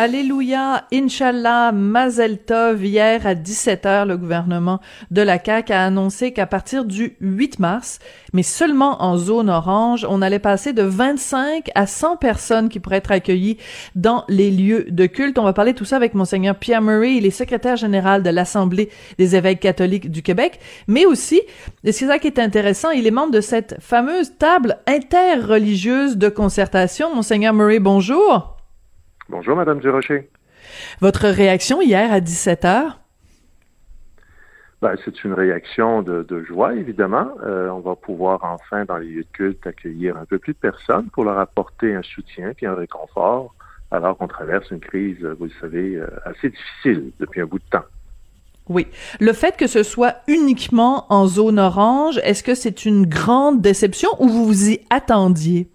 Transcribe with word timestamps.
Alléluia, 0.00 0.84
Inch'Allah, 0.92 1.72
Mazel 1.72 2.38
Tov. 2.38 2.84
Hier 2.84 3.26
à 3.26 3.34
17h, 3.34 4.06
le 4.06 4.16
gouvernement 4.16 4.78
de 5.10 5.22
la 5.22 5.42
CAQ 5.44 5.72
a 5.72 5.84
annoncé 5.84 6.32
qu'à 6.32 6.46
partir 6.46 6.84
du 6.84 7.16
8 7.20 7.58
mars, 7.58 7.98
mais 8.32 8.44
seulement 8.44 9.02
en 9.02 9.16
zone 9.16 9.50
orange, 9.50 10.06
on 10.08 10.22
allait 10.22 10.38
passer 10.38 10.72
de 10.72 10.84
25 10.84 11.70
à 11.74 11.88
100 11.88 12.16
personnes 12.16 12.68
qui 12.68 12.78
pourraient 12.78 12.98
être 12.98 13.10
accueillies 13.10 13.56
dans 13.96 14.22
les 14.28 14.52
lieux 14.52 14.86
de 14.88 15.06
culte. 15.06 15.36
On 15.36 15.42
va 15.42 15.52
parler 15.52 15.72
de 15.72 15.78
tout 15.78 15.84
ça 15.84 15.96
avec 15.96 16.14
Monseigneur 16.14 16.54
Pierre 16.54 16.80
Murray, 16.80 17.16
il 17.16 17.26
est 17.26 17.30
secrétaire 17.30 17.74
général 17.74 18.22
de 18.22 18.30
l'Assemblée 18.30 18.90
des 19.18 19.34
évêques 19.34 19.58
catholiques 19.58 20.12
du 20.12 20.22
Québec, 20.22 20.60
mais 20.86 21.06
aussi, 21.06 21.42
et 21.82 21.90
c'est 21.90 22.06
ça 22.06 22.20
qui 22.20 22.28
est 22.28 22.38
intéressant, 22.38 22.90
il 22.90 23.08
est 23.08 23.10
membre 23.10 23.32
de 23.32 23.40
cette 23.40 23.74
fameuse 23.80 24.30
table 24.38 24.78
interreligieuse 24.86 26.16
de 26.16 26.28
concertation. 26.28 27.12
Monseigneur 27.16 27.52
Murray, 27.52 27.80
bonjour. 27.80 28.57
Bonjour, 29.30 29.56
Madame 29.56 29.78
Durocher. 29.78 30.30
Votre 31.00 31.28
réaction 31.28 31.82
hier 31.82 32.10
à 32.10 32.20
17 32.20 32.62
h? 32.62 32.92
Ben, 34.80 34.94
c'est 35.04 35.22
une 35.22 35.34
réaction 35.34 36.02
de, 36.02 36.44
joie, 36.44 36.74
évidemment. 36.74 37.28
Euh, 37.44 37.68
on 37.68 37.80
va 37.80 37.94
pouvoir 37.94 38.42
enfin, 38.44 38.86
dans 38.86 38.96
les 38.96 39.08
lieux 39.08 39.24
de 39.24 39.28
culte, 39.32 39.66
accueillir 39.66 40.16
un 40.16 40.24
peu 40.24 40.38
plus 40.38 40.54
de 40.54 40.58
personnes 40.58 41.10
pour 41.10 41.24
leur 41.24 41.38
apporter 41.38 41.94
un 41.94 42.02
soutien 42.02 42.52
et 42.58 42.66
un 42.66 42.74
réconfort, 42.74 43.54
alors 43.90 44.16
qu'on 44.16 44.28
traverse 44.28 44.70
une 44.70 44.80
crise, 44.80 45.22
vous 45.22 45.44
le 45.44 45.52
savez, 45.60 45.96
euh, 45.96 46.06
assez 46.24 46.48
difficile 46.48 47.10
depuis 47.20 47.42
un 47.42 47.46
bout 47.46 47.58
de 47.58 47.64
temps. 47.70 47.84
Oui. 48.70 48.86
Le 49.20 49.34
fait 49.34 49.58
que 49.58 49.66
ce 49.66 49.82
soit 49.82 50.16
uniquement 50.26 51.06
en 51.12 51.26
zone 51.26 51.58
orange, 51.58 52.18
est-ce 52.22 52.42
que 52.42 52.54
c'est 52.54 52.86
une 52.86 53.04
grande 53.04 53.60
déception 53.60 54.10
ou 54.20 54.28
vous 54.28 54.46
vous 54.46 54.70
y 54.70 54.80
attendiez? 54.88 55.68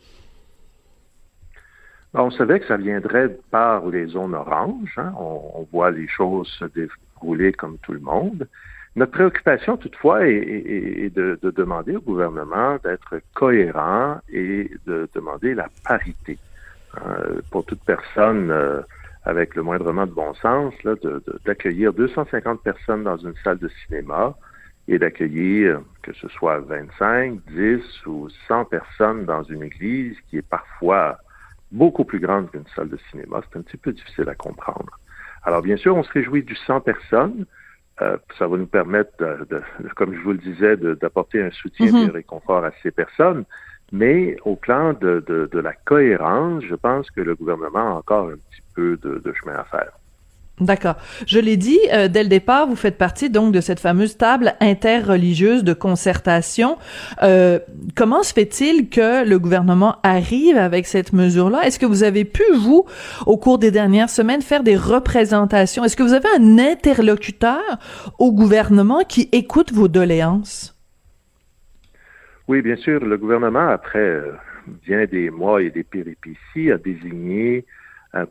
On 2.15 2.29
savait 2.29 2.59
que 2.59 2.67
ça 2.67 2.77
viendrait 2.77 3.35
par 3.49 3.87
les 3.87 4.07
zones 4.07 4.35
oranges. 4.35 4.93
Hein. 4.97 5.13
On, 5.17 5.67
voit 5.71 5.89
les 5.89 6.07
choses 6.07 6.47
se 6.59 6.65
dérouler 6.65 7.53
comme 7.53 7.77
tout 7.79 7.93
le 7.93 7.99
monde. 7.99 8.47
Notre 8.95 9.11
préoccupation, 9.13 9.77
toutefois, 9.77 10.27
est, 10.27 11.11
de, 11.15 11.39
demander 11.41 11.95
au 11.95 12.01
gouvernement 12.01 12.77
d'être 12.83 13.19
cohérent 13.33 14.19
et 14.31 14.69
de 14.85 15.09
demander 15.15 15.55
la 15.55 15.67
parité. 15.87 16.37
Euh, 17.03 17.41
pour 17.49 17.65
toute 17.65 17.83
personne 17.83 18.51
euh, 18.51 18.81
avec 19.25 19.55
le 19.55 19.63
moindrement 19.63 20.05
de 20.05 20.11
bon 20.11 20.35
sens, 20.35 20.75
d'accueillir 21.43 21.91
250 21.91 22.61
personnes 22.61 23.03
dans 23.03 23.17
une 23.17 23.33
salle 23.43 23.57
de 23.57 23.69
cinéma 23.87 24.35
et 24.87 24.99
d'accueillir, 24.99 25.81
que 26.03 26.13
ce 26.13 26.27
soit 26.27 26.59
25, 26.59 27.39
10 27.49 28.05
ou 28.05 28.29
100 28.47 28.65
personnes 28.65 29.25
dans 29.25 29.41
une 29.41 29.63
église 29.63 30.15
qui 30.29 30.37
est 30.37 30.47
parfois 30.47 31.17
beaucoup 31.73 32.05
plus 32.05 32.19
grande 32.19 32.49
qu'une 32.51 32.63
salle 32.75 32.89
de 32.89 32.97
cinéma. 33.11 33.41
C'est 33.51 33.59
un 33.59 33.61
petit 33.63 33.77
peu 33.77 33.91
difficile 33.91 34.29
à 34.29 34.35
comprendre. 34.35 34.99
Alors, 35.43 35.61
bien 35.61 35.75
sûr, 35.75 35.95
on 35.97 36.03
se 36.03 36.11
réjouit 36.11 36.43
du 36.43 36.55
100 36.55 36.81
personnes. 36.81 37.45
Euh, 38.01 38.17
ça 38.39 38.47
va 38.47 38.57
nous 38.57 38.67
permettre, 38.67 39.11
de, 39.19 39.61
comme 39.95 40.13
je 40.15 40.19
vous 40.21 40.31
le 40.31 40.37
disais, 40.37 40.77
d'apporter 40.77 41.41
un 41.41 41.51
soutien 41.51 41.87
et 41.87 42.05
un 42.05 42.11
réconfort 42.11 42.63
à 42.63 42.71
ces 42.81 42.91
personnes. 42.91 43.43
Mais 43.91 44.37
au 44.45 44.55
plan 44.55 44.93
de, 44.93 45.23
de, 45.27 45.59
la 45.59 45.73
cohérence, 45.73 46.63
je 46.63 46.75
pense 46.75 47.11
que 47.11 47.21
le 47.21 47.35
gouvernement 47.35 47.95
a 47.95 47.99
encore 47.99 48.29
un 48.29 48.37
petit 48.37 48.61
peu 48.73 48.97
de 48.97 49.33
chemin 49.33 49.55
à 49.55 49.63
faire. 49.65 49.91
D'accord. 50.63 50.95
Je 51.27 51.39
l'ai 51.39 51.57
dit 51.57 51.79
euh, 51.91 52.07
dès 52.07 52.23
le 52.23 52.29
départ, 52.29 52.67
vous 52.67 52.77
faites 52.77 52.97
partie 52.97 53.29
donc 53.29 53.53
de 53.53 53.59
cette 53.59 53.81
fameuse 53.81 54.15
table 54.15 54.53
interreligieuse 54.61 55.65
de 55.65 55.73
concertation. 55.73 56.77
Euh, 57.21 57.59
comment 57.95 58.23
se 58.23 58.33
fait-il 58.33 58.89
que 58.89 59.27
le 59.27 59.39
gouvernement 59.39 59.97
arrive 60.03 60.57
avec 60.57 60.87
cette 60.87 61.11
mesure-là? 61.11 61.65
Est-ce 61.65 61.79
que 61.79 61.85
vous 61.85 62.03
avez 62.03 62.23
pu 62.23 62.43
vous, 62.55 62.85
au 63.25 63.37
cours 63.37 63.59
des 63.59 63.71
dernières 63.71 64.09
semaines, 64.09 64.41
faire 64.41 64.63
des 64.63 64.77
représentations? 64.77 65.83
Est-ce 65.83 65.97
que 65.97 66.03
vous 66.03 66.13
avez 66.13 66.29
un 66.37 66.57
interlocuteur 66.57 67.61
au 68.19 68.31
gouvernement 68.31 69.01
qui 69.07 69.27
écoute 69.33 69.73
vos 69.73 69.89
doléances? 69.89 70.77
Oui, 72.47 72.61
bien 72.61 72.77
sûr. 72.77 73.03
Le 73.03 73.17
gouvernement, 73.17 73.67
après 73.67 73.99
euh, 73.99 74.31
bien 74.85 75.05
des 75.05 75.29
mois 75.29 75.61
et 75.61 75.71
des 75.71 75.83
péripéties, 75.83 76.71
a 76.71 76.77
désigné 76.77 77.65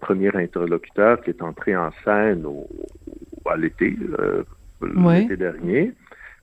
premier 0.00 0.34
interlocuteur 0.34 1.20
qui 1.22 1.30
est 1.30 1.42
entré 1.42 1.76
en 1.76 1.90
scène 2.04 2.46
au, 2.46 2.68
à 3.50 3.56
l'été, 3.56 3.96
euh, 4.18 4.44
l'été 4.82 5.36
dernier. 5.36 5.92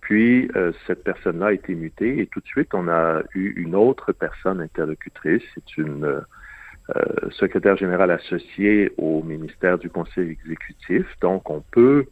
Puis 0.01 0.49
euh, 0.55 0.71
cette 0.87 1.03
personne-là 1.03 1.47
a 1.47 1.53
été 1.53 1.75
mutée 1.75 2.19
et 2.19 2.27
tout 2.27 2.39
de 2.39 2.45
suite 2.45 2.73
on 2.73 2.87
a 2.87 3.21
eu 3.35 3.53
une 3.61 3.75
autre 3.75 4.11
personne 4.11 4.61
interlocutrice. 4.61 5.43
C'est 5.53 5.77
une 5.77 6.05
euh, 6.05 7.05
secrétaire 7.31 7.77
générale 7.77 8.11
associée 8.11 8.91
au 8.97 9.21
ministère 9.23 9.77
du 9.77 9.89
Conseil 9.89 10.31
exécutif. 10.31 11.05
Donc 11.21 11.49
on 11.49 11.61
peut 11.71 12.05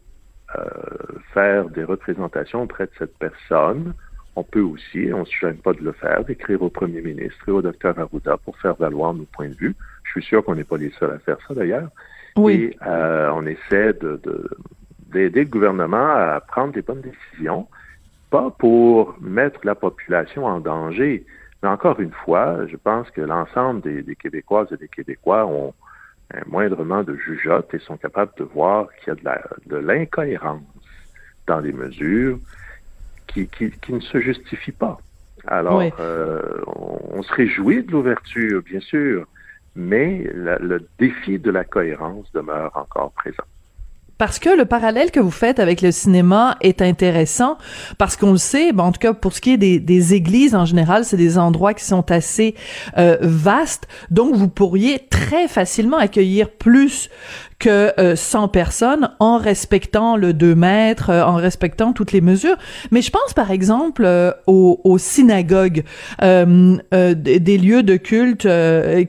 faire 1.34 1.68
des 1.68 1.84
représentations 1.84 2.62
auprès 2.62 2.86
de 2.86 2.92
cette 2.98 3.18
personne. 3.18 3.92
On 4.34 4.42
peut 4.42 4.62
aussi, 4.62 5.10
on 5.12 5.20
ne 5.20 5.24
se 5.26 5.36
gêne 5.38 5.58
pas 5.58 5.74
de 5.74 5.82
le 5.82 5.92
faire, 5.92 6.24
d'écrire 6.24 6.62
au 6.62 6.70
premier 6.70 7.02
ministre 7.02 7.48
et 7.48 7.50
au 7.50 7.60
docteur 7.60 7.98
Arruda 7.98 8.38
pour 8.38 8.56
faire 8.56 8.74
valoir 8.76 9.12
nos 9.12 9.24
points 9.24 9.50
de 9.50 9.54
vue. 9.54 9.76
Je 10.08 10.20
suis 10.20 10.28
sûr 10.28 10.44
qu'on 10.44 10.54
n'est 10.54 10.64
pas 10.64 10.76
les 10.76 10.90
seuls 10.98 11.12
à 11.12 11.18
faire 11.18 11.38
ça 11.46 11.54
d'ailleurs. 11.54 11.90
Oui. 12.36 12.54
Et 12.54 12.76
euh, 12.86 13.30
on 13.34 13.46
essaie 13.46 13.92
de, 13.94 14.20
d'aider 15.12 15.44
le 15.44 15.50
gouvernement 15.50 16.10
à 16.10 16.40
prendre 16.40 16.72
des 16.72 16.82
bonnes 16.82 17.02
décisions, 17.02 17.66
pas 18.30 18.50
pour 18.58 19.16
mettre 19.20 19.60
la 19.64 19.74
population 19.74 20.44
en 20.44 20.60
danger, 20.60 21.24
mais 21.62 21.68
encore 21.68 21.98
une 22.00 22.12
fois, 22.12 22.66
je 22.66 22.76
pense 22.76 23.10
que 23.10 23.20
l'ensemble 23.20 23.80
des, 23.80 24.16
Québécoises 24.16 24.68
et 24.72 24.76
des 24.76 24.88
Québécois 24.88 25.46
ont 25.46 25.74
un 26.32 26.42
moindrement 26.46 27.02
de 27.02 27.16
jugeote 27.16 27.72
et 27.74 27.78
sont 27.78 27.96
capables 27.96 28.32
de 28.36 28.44
voir 28.44 28.88
qu'il 28.96 29.14
y 29.14 29.28
a 29.28 29.40
de, 29.66 29.76
l'incohérence 29.76 30.62
dans 31.46 31.58
les 31.58 31.72
mesures 31.72 32.38
qui, 33.26 33.48
ne 33.88 34.00
se 34.00 34.20
justifient 34.20 34.72
pas. 34.72 34.98
Alors, 35.46 35.82
euh, 35.98 36.62
on, 36.66 37.22
se 37.22 37.32
réjouit 37.32 37.82
de 37.82 37.92
l'ouverture, 37.92 38.62
bien 38.62 38.80
sûr, 38.80 39.26
mais 39.78 40.28
le, 40.34 40.84
défi 40.98 41.38
de 41.38 41.52
la 41.52 41.62
cohérence 41.62 42.30
demeure 42.32 42.76
encore 42.76 43.12
présent. 43.12 43.44
Parce 44.18 44.38
que 44.38 44.50
le 44.50 44.64
parallèle 44.64 45.10
que 45.10 45.20
vous 45.20 45.30
faites 45.30 45.58
avec 45.60 45.80
le 45.80 45.92
cinéma 45.92 46.56
est 46.60 46.82
intéressant, 46.82 47.56
parce 47.98 48.16
qu'on 48.16 48.32
le 48.32 48.38
sait, 48.38 48.72
en 48.76 48.92
tout 48.92 48.98
cas 48.98 49.12
pour 49.12 49.32
ce 49.32 49.40
qui 49.40 49.52
est 49.52 49.56
des, 49.56 50.14
églises 50.14 50.54
en 50.54 50.64
général, 50.64 51.04
c'est 51.04 51.16
des 51.16 51.38
endroits 51.38 51.74
qui 51.74 51.84
sont 51.84 52.10
assez 52.10 52.54
euh, 52.96 53.16
vastes, 53.20 53.88
donc 54.10 54.34
vous 54.34 54.48
pourriez 54.48 55.06
très 55.10 55.48
facilement 55.48 55.98
accueillir 55.98 56.50
plus 56.50 57.10
que 57.58 57.92
100 58.14 58.44
euh, 58.44 58.46
personnes 58.48 59.10
en 59.18 59.36
respectant 59.38 60.16
le 60.16 60.32
2 60.32 60.54
mètres, 60.54 61.10
euh, 61.10 61.24
en 61.24 61.34
respectant 61.34 61.92
toutes 61.92 62.12
les 62.12 62.20
mesures. 62.20 62.56
Mais 62.90 63.02
je 63.02 63.10
pense 63.10 63.34
par 63.34 63.50
exemple 63.50 64.04
euh, 64.04 64.32
aux, 64.46 64.98
synagogues, 64.98 65.84
des 66.20 67.58
lieux 67.58 67.82
de 67.82 67.96
culte 67.96 68.48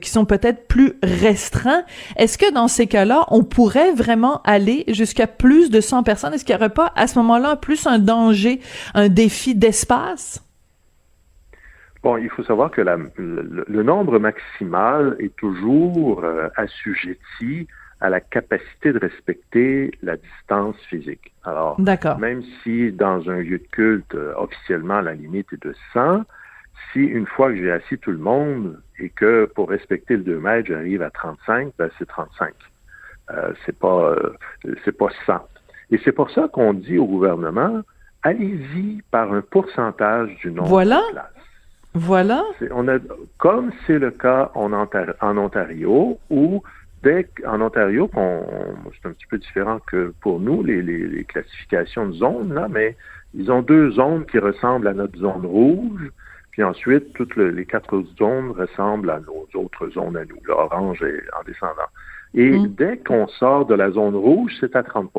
qui 0.00 0.10
sont 0.10 0.24
peut-être 0.24 0.66
plus 0.66 0.94
restreints. 1.02 1.82
Est-ce 2.16 2.38
que 2.38 2.52
dans 2.52 2.68
ces 2.68 2.86
cas-là, 2.86 3.26
on 3.30 3.44
pourrait 3.44 3.92
vraiment 3.92 4.40
aller 4.44 4.84
jusqu'à 5.00 5.26
plus 5.26 5.70
de 5.70 5.80
100 5.80 6.02
personnes? 6.02 6.34
Est-ce 6.34 6.44
qu'il 6.44 6.54
n'y 6.54 6.60
aurait 6.60 6.74
pas 6.74 6.92
à 6.94 7.06
ce 7.06 7.18
moment-là 7.20 7.56
plus 7.56 7.86
un 7.86 7.98
danger, 7.98 8.60
un 8.94 9.08
défi 9.08 9.54
d'espace? 9.54 10.44
Bon, 12.02 12.16
il 12.16 12.28
faut 12.30 12.42
savoir 12.44 12.70
que 12.70 12.82
le, 12.82 13.82
nombre 13.82 14.18
maximal 14.18 15.16
est 15.18 15.34
toujours 15.36 16.24
assujetti 16.56 17.66
à 18.00 18.08
la 18.08 18.20
capacité 18.20 18.92
de 18.92 18.98
respecter 18.98 19.92
la 20.02 20.16
distance 20.16 20.76
physique. 20.88 21.32
Alors, 21.44 21.78
même 22.18 22.42
si 22.62 22.92
dans 22.92 23.28
un 23.28 23.38
lieu 23.38 23.58
de 23.58 23.68
culte, 23.70 24.14
euh, 24.14 24.32
officiellement, 24.36 25.02
la 25.02 25.12
limite 25.14 25.52
est 25.52 25.62
de 25.62 25.74
100, 25.92 26.24
si 26.92 27.00
une 27.00 27.26
fois 27.26 27.50
que 27.50 27.56
j'ai 27.56 27.70
assis 27.70 27.98
tout 27.98 28.10
le 28.10 28.18
monde 28.18 28.80
et 28.98 29.10
que 29.10 29.44
pour 29.54 29.68
respecter 29.68 30.16
le 30.16 30.22
2 30.22 30.38
mètres, 30.38 30.68
j'arrive 30.68 31.02
à 31.02 31.10
35, 31.10 31.72
ben 31.78 31.90
c'est 31.98 32.08
35. 32.08 32.54
Euh, 33.32 33.52
c'est 33.64 33.78
pas 33.78 34.10
euh, 34.10 34.36
c'est 34.84 34.96
pas 34.96 35.08
100. 35.26 35.34
Et 35.92 36.00
c'est 36.04 36.12
pour 36.12 36.30
ça 36.30 36.48
qu'on 36.52 36.72
dit 36.72 36.98
au 36.98 37.06
gouvernement, 37.06 37.82
allez-y 38.22 39.02
par 39.10 39.32
un 39.32 39.42
pourcentage 39.42 40.34
du 40.36 40.50
nombre 40.50 40.68
voilà. 40.68 41.02
de 41.08 41.12
places. 41.12 41.26
Voilà. 41.94 42.44
On 42.70 42.86
a, 42.86 42.98
comme 43.38 43.72
c'est 43.86 43.98
le 43.98 44.12
cas 44.12 44.52
en, 44.54 44.72
en 44.72 45.38
Ontario, 45.38 46.18
où 46.30 46.62
dès 47.02 47.24
qu'en 47.24 47.60
Ontario, 47.60 48.08
c'est 48.14 49.08
un 49.08 49.12
petit 49.12 49.26
peu 49.28 49.38
différent 49.38 49.80
que 49.86 50.14
pour 50.20 50.38
nous, 50.38 50.62
les, 50.62 51.24
classifications 51.24 52.08
de 52.08 52.12
zones, 52.12 52.54
là, 52.54 52.68
mais 52.70 52.96
ils 53.34 53.50
ont 53.50 53.62
deux 53.62 53.90
zones 53.92 54.24
qui 54.26 54.38
ressemblent 54.38 54.88
à 54.88 54.94
notre 54.94 55.18
zone 55.18 55.46
rouge, 55.46 56.10
puis 56.52 56.62
ensuite, 56.62 57.12
toutes 57.14 57.36
les 57.36 57.64
quatre 57.64 57.96
autres 57.96 58.14
zones 58.16 58.50
ressemblent 58.50 59.10
à 59.10 59.20
nos 59.20 59.46
autres 59.54 59.88
zones 59.90 60.16
à 60.16 60.24
nous, 60.24 60.38
l'orange 60.44 61.02
est 61.02 61.22
en 61.38 61.42
descendant. 61.44 61.90
Et 62.34 62.50
mm. 62.58 62.68
dès 62.68 62.96
qu'on 62.98 63.26
sort 63.28 63.66
de 63.66 63.74
la 63.74 63.90
zone 63.90 64.14
rouge, 64.14 64.56
c'est 64.60 64.76
à 64.76 64.82
30 64.82 65.10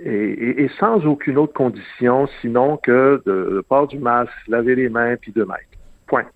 et, 0.00 0.62
et, 0.64 0.70
sans 0.78 1.04
aucune 1.06 1.38
autre 1.38 1.54
condition, 1.54 2.28
sinon 2.40 2.76
que 2.76 3.20
de, 3.26 3.50
de 3.56 3.60
port 3.68 3.88
du 3.88 3.98
masque, 3.98 4.32
laver 4.46 4.76
les 4.76 4.88
mains, 4.88 5.16
puis 5.16 5.32
deux 5.32 5.44
mètres. 5.44 5.62
Point. 6.06 6.26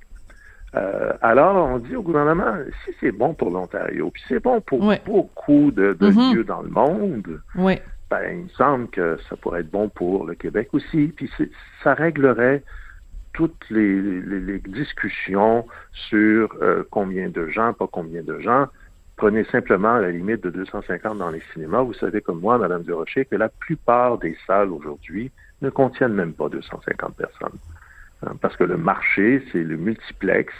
Euh, 0.74 1.12
alors, 1.20 1.68
on 1.68 1.78
dit 1.78 1.94
au 1.94 2.02
gouvernement, 2.02 2.56
si 2.84 2.92
c'est 3.00 3.12
bon 3.12 3.34
pour 3.34 3.50
l'Ontario, 3.50 4.10
puis 4.10 4.22
c'est 4.26 4.42
bon 4.42 4.60
pour 4.60 4.82
beaucoup 5.04 5.70
de, 5.70 5.92
de 5.92 6.08
Mhm. 6.10 6.34
lieux 6.34 6.44
dans 6.44 6.62
le 6.62 6.70
monde, 6.70 7.40
ben, 8.10 8.22
il 8.32 8.44
me 8.44 8.48
semble 8.50 8.88
que 8.88 9.18
ça 9.28 9.36
pourrait 9.36 9.60
être 9.60 9.70
bon 9.70 9.88
pour 9.88 10.26
le 10.26 10.34
Québec 10.34 10.70
aussi. 10.72 11.12
Puis 11.16 11.30
ça 11.84 11.94
réglerait 11.94 12.62
toutes 13.32 13.64
les, 13.70 14.00
les- 14.02 14.40
les 14.40 14.58
discussions 14.58 15.66
sur 15.92 16.54
euh, 16.60 16.82
combien 16.90 17.28
de 17.28 17.46
gens, 17.48 17.72
pas 17.74 17.86
combien 17.86 18.22
de 18.22 18.40
gens. 18.40 18.66
Prenez 19.16 19.44
simplement 19.44 19.98
la 19.98 20.10
limite 20.10 20.42
de 20.42 20.50
250 20.50 21.18
dans 21.18 21.30
les 21.30 21.42
cinémas. 21.52 21.82
Vous 21.82 21.94
savez 21.94 22.20
comme 22.20 22.40
moi, 22.40 22.58
Madame 22.58 22.82
Durocher, 22.82 23.24
que 23.24 23.36
la 23.36 23.48
plupart 23.48 24.18
des 24.18 24.36
salles 24.46 24.70
aujourd'hui 24.70 25.30
ne 25.60 25.70
contiennent 25.70 26.14
même 26.14 26.32
pas 26.32 26.48
250 26.48 27.14
personnes. 27.16 27.58
Hein, 28.26 28.32
Parce 28.40 28.56
que 28.56 28.64
le 28.64 28.76
marché, 28.76 29.44
c'est 29.52 29.62
le 29.62 29.76
multiplex. 29.76 30.52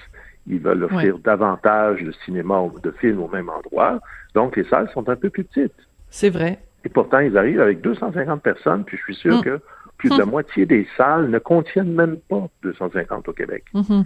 Ils 0.47 0.61
veulent 0.61 0.85
offrir 0.85 1.19
davantage 1.19 2.03
de 2.03 2.13
cinéma 2.25 2.61
ou 2.61 2.79
de 2.79 2.91
films 2.93 3.21
au 3.21 3.29
même 3.29 3.49
endroit. 3.49 4.01
Donc, 4.35 4.57
les 4.57 4.65
salles 4.65 4.91
sont 4.93 5.09
un 5.09 5.17
peu 5.17 5.31
plus 5.31 5.45
petites. 5.45 5.73
C'est 6.11 6.31
vrai. 6.31 6.59
Et 6.85 6.89
pourtant, 6.89 7.21
ils 7.21 7.37
arrivent 7.39 7.61
avec 7.61 7.81
250 7.81 8.43
personnes, 8.43 8.85
puis 8.85 8.97
je 8.99 9.03
suis 9.05 9.15
sûr 9.15 9.39
Mm. 9.39 9.43
que 9.43 9.61
plus 9.99 10.11
de 10.11 10.19
la 10.19 10.25
moitié 10.25 10.67
des 10.67 10.87
salles 10.97 11.31
ne 11.31 11.39
contiennent 11.39 11.95
même 11.95 12.17
pas 12.29 12.49
250 12.63 13.29
au 13.29 13.33
Québec. 13.33 13.65
Mhm. 13.73 14.05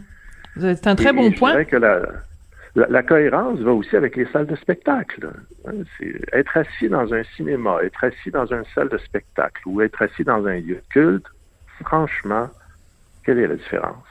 C'est 0.58 0.86
un 0.86 0.94
très 0.94 1.10
Et- 1.10 1.12
bon 1.12 1.22
et 1.22 1.32
je 1.32 1.38
point. 1.38 1.50
dirais 1.52 1.64
que 1.64 1.76
la, 1.76 2.02
la, 2.76 3.02
cohérence 3.02 3.58
va 3.60 3.72
aussi 3.72 3.96
avec 3.96 4.16
les 4.16 4.26
salles 4.26 4.46
de 4.46 4.56
spectacle. 4.56 5.30
Hein, 5.66 5.72
être 6.32 6.56
assis 6.56 6.88
dans 6.88 7.12
un 7.14 7.22
cinéma, 7.36 7.78
être 7.82 8.04
assis 8.04 8.30
dans 8.30 8.46
une 8.46 8.64
salle 8.74 8.90
de 8.90 8.98
spectacle 8.98 9.62
ou 9.66 9.80
être 9.80 10.02
assis 10.02 10.24
dans 10.24 10.46
un 10.46 10.56
lieu 10.56 10.76
de 10.76 10.82
culte, 10.90 11.26
franchement, 11.82 12.48
quelle 13.24 13.38
est 13.38 13.46
la 13.46 13.56
différence? 13.56 14.04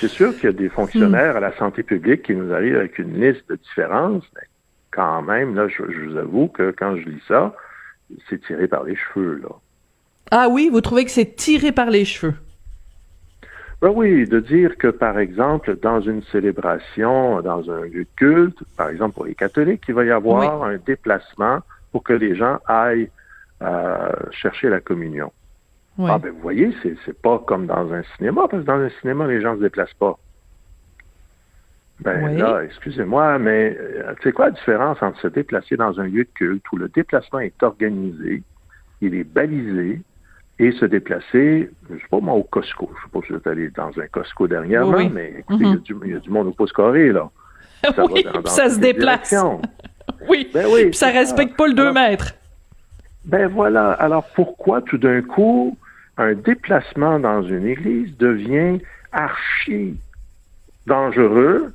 C'est 0.00 0.08
sûr 0.08 0.34
qu'il 0.34 0.44
y 0.44 0.48
a 0.48 0.52
des 0.52 0.68
fonctionnaires 0.68 1.36
à 1.36 1.40
la 1.40 1.56
santé 1.56 1.82
publique 1.82 2.22
qui 2.22 2.34
nous 2.34 2.52
arrivent 2.52 2.76
avec 2.76 2.98
une 2.98 3.18
liste 3.18 3.48
de 3.48 3.56
différences, 3.56 4.24
mais 4.34 4.42
quand 4.90 5.22
même, 5.22 5.54
là, 5.54 5.66
je, 5.68 5.82
je 5.90 6.00
vous 6.10 6.16
avoue 6.18 6.48
que 6.48 6.74
quand 6.76 6.96
je 6.96 7.08
lis 7.08 7.22
ça, 7.26 7.54
c'est 8.28 8.42
tiré 8.42 8.68
par 8.68 8.84
les 8.84 8.96
cheveux, 8.96 9.40
là. 9.42 9.54
Ah 10.30 10.48
oui, 10.48 10.68
vous 10.70 10.80
trouvez 10.80 11.04
que 11.04 11.10
c'est 11.10 11.34
tiré 11.34 11.72
par 11.72 11.90
les 11.90 12.04
cheveux? 12.04 12.34
Ben 13.80 13.92
oui, 13.94 14.26
de 14.26 14.40
dire 14.40 14.76
que, 14.76 14.88
par 14.88 15.18
exemple, 15.18 15.76
dans 15.80 16.00
une 16.02 16.22
célébration, 16.24 17.40
dans 17.40 17.70
un 17.70 17.80
lieu 17.82 18.04
de 18.04 18.08
culte, 18.16 18.58
par 18.76 18.90
exemple 18.90 19.14
pour 19.14 19.24
les 19.24 19.34
catholiques, 19.34 19.84
il 19.88 19.94
va 19.94 20.04
y 20.04 20.10
avoir 20.10 20.64
un 20.64 20.76
déplacement 20.76 21.60
pour 21.90 22.02
que 22.02 22.12
les 22.12 22.34
gens 22.36 22.58
aillent 22.66 23.10
euh, 23.62 24.12
chercher 24.32 24.68
la 24.68 24.80
communion. 24.80 25.32
Oui. 25.96 26.10
Ah 26.12 26.18
ben 26.18 26.30
vous 26.30 26.40
voyez, 26.40 26.74
c'est, 26.82 26.94
c'est 27.04 27.20
pas 27.20 27.38
comme 27.38 27.66
dans 27.66 27.92
un 27.92 28.02
cinéma, 28.16 28.42
parce 28.50 28.62
que 28.62 28.66
dans 28.66 28.80
un 28.80 28.90
cinéma, 29.00 29.26
les 29.26 29.40
gens 29.40 29.56
se 29.56 29.60
déplacent 29.60 29.94
pas. 29.94 30.18
Ben 32.00 32.24
Oui. 32.24 32.36
là, 32.36 32.62
excusez-moi, 32.64 33.38
mais 33.38 33.76
euh, 33.78 34.14
c'est 34.22 34.32
quoi 34.32 34.46
la 34.46 34.52
différence 34.52 35.02
entre 35.02 35.20
se 35.20 35.28
déplacer 35.28 35.76
dans 35.76 36.00
un 36.00 36.04
lieu 36.04 36.24
de 36.24 36.30
culte 36.34 36.64
où 36.72 36.76
le 36.76 36.88
déplacement 36.88 37.40
est 37.40 37.62
organisé, 37.62 38.42
il 39.00 39.14
est 39.14 39.24
balisé, 39.24 40.00
et 40.60 40.72
se 40.72 40.84
déplacer, 40.84 41.70
je 41.90 41.94
sais 41.96 42.02
pas 42.10 42.20
moi, 42.20 42.34
au 42.34 42.42
Costco. 42.42 42.90
Je 42.96 43.02
sais 43.02 43.10
pas 43.12 43.20
si 43.26 43.32
vous 43.32 43.38
êtes 43.38 43.46
allé 43.46 43.68
dans 43.70 43.88
un 43.98 44.06
Costco 44.12 44.46
dernièrement, 44.46 44.98
Oui, 44.98 45.08
mais 45.12 45.34
écoutez, 45.38 45.64
il 45.64 45.70
y 45.70 45.72
a 45.72 45.76
du- 45.76 45.96
il 46.04 46.10
y, 46.12 46.14
a 46.14 46.18
du 46.20 46.30
monde 46.30 46.48
au 46.48 46.52
pouce 46.52 46.72
carré, 46.72 47.10
là. 47.12 47.30
Ça 47.82 48.04
oui, 48.04 48.22
va 48.22 48.30
dans- 48.30 48.36
dans 48.38 48.42
puis 48.42 48.52
ça 48.52 48.68
se 48.68 48.74
les 48.78 48.92
déplace. 48.92 49.34
Oui. 50.28 50.50
Ben 50.52 50.66
oui, 50.70 50.86
Puis 50.86 50.94
ça 50.98 51.08
respecte 51.08 51.56
pas 51.56 51.66
le 51.68 51.72
2 51.74 51.82
Alors, 51.82 51.94
mètres. 51.94 52.34
Ben 53.24 53.46
voilà. 53.48 53.92
Alors 53.92 54.24
pourquoi 54.34 54.82
tout 54.82 54.98
d'un 54.98 55.22
coup 55.22 55.78
un 56.18 56.34
déplacement 56.34 57.18
dans 57.20 57.42
une 57.42 57.64
église 57.66 58.14
devient 58.18 58.80
archi 59.12 59.96
dangereux 60.86 61.72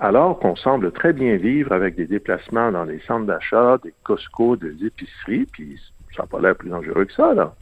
alors 0.00 0.38
qu'on 0.38 0.56
semble 0.56 0.92
très 0.92 1.12
bien 1.12 1.36
vivre 1.36 1.72
avec 1.72 1.96
des 1.96 2.06
déplacements 2.06 2.72
dans 2.72 2.86
des 2.86 3.00
centres 3.06 3.26
d'achat, 3.26 3.78
des 3.84 3.92
Costco, 4.04 4.56
des 4.56 4.86
épiceries, 4.86 5.46
puis 5.52 5.78
ça 6.16 6.22
n'a 6.22 6.26
pas 6.28 6.40
l'air 6.40 6.56
plus 6.56 6.70
dangereux 6.70 7.04
que 7.04 7.12
ça, 7.12 7.34
là. 7.34 7.54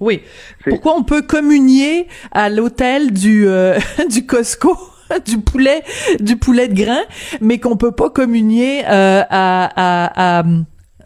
Oui. 0.00 0.22
Pourquoi 0.68 0.96
on 0.96 1.02
peut 1.02 1.22
communier 1.22 2.08
à 2.32 2.48
l'hôtel 2.48 3.12
du 3.12 3.46
euh, 3.46 3.78
du 4.10 4.26
Costco 4.26 4.76
du 5.26 5.38
poulet 5.38 5.82
du 6.20 6.36
poulet 6.36 6.68
de 6.68 6.74
grain, 6.74 7.02
mais 7.40 7.58
qu'on 7.58 7.76
peut 7.76 7.92
pas 7.92 8.10
communier 8.10 8.82
euh, 8.86 9.22
à, 9.28 9.70
à, 9.76 10.40
à 10.40 10.44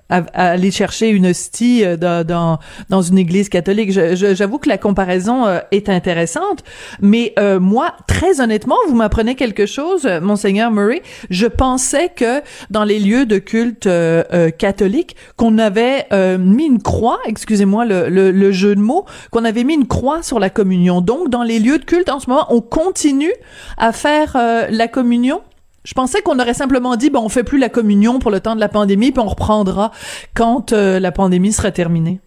à, 0.08 0.22
à 0.34 0.50
aller 0.50 0.70
chercher 0.70 1.08
une 1.08 1.26
hostie 1.26 1.84
euh, 1.84 1.96
dans, 1.96 2.26
dans, 2.26 2.58
dans 2.88 3.02
une 3.02 3.18
église 3.18 3.48
catholique. 3.48 3.90
J'avoue 3.92 4.58
que 4.58 4.68
la 4.68 4.78
comparaison 4.78 5.46
euh, 5.46 5.60
est 5.70 5.88
intéressante, 5.88 6.62
mais 7.00 7.32
euh, 7.38 7.58
moi, 7.60 7.94
très 8.06 8.40
honnêtement, 8.40 8.76
vous 8.88 8.94
m'apprenez 8.94 9.34
quelque 9.34 9.66
chose, 9.66 10.06
euh, 10.06 10.20
monseigneur 10.20 10.70
Murray. 10.70 11.02
Je 11.30 11.46
pensais 11.46 12.10
que 12.14 12.42
dans 12.70 12.84
les 12.84 12.98
lieux 12.98 13.26
de 13.26 13.38
culte 13.38 13.86
euh, 13.86 14.22
euh, 14.32 14.50
catholique, 14.50 15.16
qu'on 15.36 15.58
avait 15.58 16.06
mis 16.38 16.66
une 16.66 16.82
croix, 16.82 17.18
excusez-moi 17.26 17.84
le, 17.84 18.08
le, 18.08 18.30
le 18.30 18.52
jeu 18.52 18.74
de 18.74 18.80
mots, 18.80 19.04
qu'on 19.30 19.44
avait 19.44 19.64
mis 19.64 19.74
une 19.74 19.86
croix 19.86 20.22
sur 20.22 20.38
la 20.38 20.50
communion. 20.50 21.00
Donc, 21.00 21.30
dans 21.30 21.42
les 21.42 21.58
lieux 21.58 21.78
de 21.78 21.84
culte, 21.84 22.08
en 22.08 22.20
ce 22.20 22.28
moment, 22.30 22.46
on 22.50 22.60
continue 22.60 23.32
à 23.76 23.92
faire 23.92 24.36
la 24.70 24.88
communion? 24.88 25.40
Je 25.84 25.92
pensais 25.92 26.22
qu'on 26.22 26.38
aurait 26.38 26.54
simplement 26.54 26.96
dit, 26.96 27.10
bon, 27.10 27.24
on 27.24 27.28
fait 27.28 27.44
plus 27.44 27.58
la 27.58 27.68
communion 27.68 28.18
pour 28.18 28.30
le 28.30 28.40
temps 28.40 28.54
de 28.54 28.60
la 28.60 28.68
pandémie, 28.68 29.12
puis 29.12 29.20
on 29.20 29.28
reprendra 29.28 29.90
quand 30.34 30.72
euh, 30.72 30.98
la 30.98 31.12
pandémie 31.12 31.52
sera 31.52 31.70
terminée. 31.70 32.20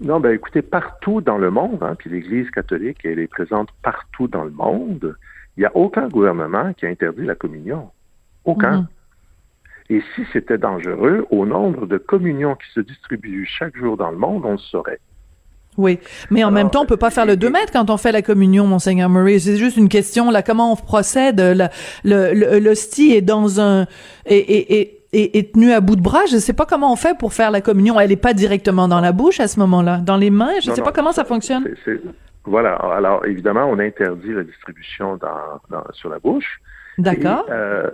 Non, 0.00 0.20
ben 0.20 0.30
écoutez, 0.30 0.62
partout 0.62 1.20
dans 1.20 1.38
le 1.38 1.50
monde, 1.50 1.82
hein, 1.82 1.94
puis 1.96 2.10
l'Église 2.10 2.50
catholique, 2.50 2.98
elle 3.04 3.18
est 3.18 3.28
présente 3.28 3.70
partout 3.82 4.28
dans 4.28 4.44
le 4.44 4.50
monde, 4.50 5.16
il 5.56 5.60
n'y 5.60 5.66
a 5.66 5.76
aucun 5.76 6.08
gouvernement 6.08 6.72
qui 6.74 6.86
a 6.86 6.88
interdit 6.88 7.24
la 7.24 7.34
communion. 7.34 7.90
Aucun. 8.44 8.82
Mhm. 8.82 8.86
Et 9.90 10.02
si 10.14 10.22
c'était 10.32 10.58
dangereux, 10.58 11.26
au 11.30 11.46
nombre 11.46 11.86
de 11.86 11.98
communions 11.98 12.54
qui 12.54 12.70
se 12.74 12.80
distribuent 12.80 13.46
chaque 13.46 13.76
jour 13.76 13.96
dans 13.96 14.10
le 14.10 14.18
monde, 14.18 14.44
on 14.44 14.52
le 14.52 14.58
saurait. 14.58 15.00
Oui, 15.78 15.98
mais 16.30 16.42
en 16.44 16.48
Alors, 16.48 16.52
même 16.52 16.70
temps, 16.70 16.82
on 16.82 16.86
peut 16.86 16.96
pas 16.96 17.10
faire 17.10 17.24
le 17.24 17.36
2 17.36 17.48
mètres 17.50 17.72
quand 17.72 17.88
on 17.88 17.96
fait 17.96 18.12
la 18.12 18.20
communion, 18.20 18.66
monseigneur 18.66 19.08
Murray. 19.08 19.38
C'est 19.38 19.56
juste 19.56 19.76
une 19.76 19.88
question 19.88 20.30
là, 20.30 20.42
comment 20.42 20.72
on 20.72 20.76
procède. 20.76 21.40
La- 21.40 21.70
Le 22.04 22.34
le- 22.34 22.58
l'hostie 22.58 23.12
est 23.12 23.22
dans 23.22 23.60
un 23.60 23.86
est, 24.26 24.36
est, 24.36 24.72
est, 24.72 24.98
est- 25.12 25.36
est 25.38 25.52
tenue 25.54 25.72
à 25.72 25.80
bout 25.80 25.96
de 25.96 26.02
bras. 26.02 26.26
Je 26.30 26.36
sais 26.36 26.52
pas 26.52 26.66
comment 26.66 26.92
on 26.92 26.96
fait 26.96 27.16
pour 27.16 27.32
faire 27.32 27.50
la 27.50 27.60
communion. 27.60 27.98
Elle 28.00 28.12
est 28.12 28.16
pas 28.16 28.34
directement 28.34 28.88
dans 28.88 29.00
la 29.00 29.12
bouche 29.12 29.40
à 29.40 29.46
ce 29.48 29.58
moment-là, 29.60 29.98
dans 29.98 30.16
les 30.16 30.30
mains? 30.30 30.50
Je 30.60 30.68
Non, 30.68 30.74
sais 30.74 30.80
non, 30.80 30.84
pas 30.84 30.92
comment 30.92 31.12
ça 31.12 31.24
fonctionne. 31.24 31.62
C'est- 31.84 31.94
c'est- 31.96 32.00
Voilà. 32.44 32.74
Alors, 32.74 33.24
évidemment, 33.26 33.66
on 33.70 33.78
interdit 33.78 34.32
la 34.32 34.42
distribution 34.42 35.16
dans, 35.16 35.60
dans- 35.70 35.84
sur 35.92 36.08
la 36.10 36.18
bouche. 36.18 36.60
D'accord. 36.98 37.44
Et, 37.48 37.52
euh, 37.52 37.90